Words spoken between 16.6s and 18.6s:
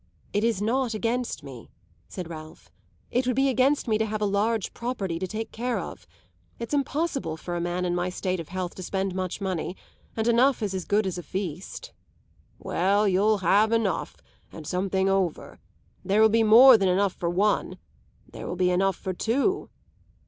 than enough for one there will